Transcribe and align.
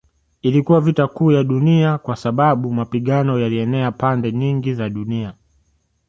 Iliitwa 0.41 0.81
Vita 0.81 1.07
Kuu 1.07 1.31
ya 1.31 1.43
Dunia 1.43 1.97
kwa 1.97 2.15
sababu 2.15 2.73
mapigano 2.73 3.39
yalienea 3.39 3.91
pande 3.91 4.31
nyingi 4.31 4.73
za 4.73 4.89
dunia 4.89 5.33